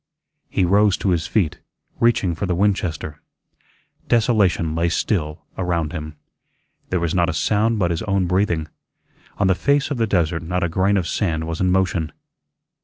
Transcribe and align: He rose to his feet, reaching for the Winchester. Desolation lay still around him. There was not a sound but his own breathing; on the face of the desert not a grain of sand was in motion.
He 0.49 0.65
rose 0.65 0.97
to 0.97 1.11
his 1.11 1.27
feet, 1.27 1.59
reaching 1.99 2.33
for 2.33 2.47
the 2.47 2.55
Winchester. 2.55 3.21
Desolation 4.07 4.73
lay 4.73 4.89
still 4.89 5.45
around 5.59 5.91
him. 5.91 6.15
There 6.89 6.99
was 6.99 7.13
not 7.13 7.29
a 7.29 7.33
sound 7.33 7.77
but 7.77 7.91
his 7.91 8.01
own 8.01 8.25
breathing; 8.25 8.67
on 9.37 9.45
the 9.45 9.53
face 9.53 9.91
of 9.91 9.97
the 9.97 10.07
desert 10.07 10.41
not 10.41 10.63
a 10.63 10.69
grain 10.69 10.97
of 10.97 11.07
sand 11.07 11.43
was 11.47 11.61
in 11.61 11.69
motion. 11.71 12.11